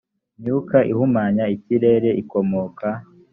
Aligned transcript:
myuka 0.39 0.77
ihumanya 0.91 1.45
ikirere 1.55 2.09
ikomoka 2.21 2.87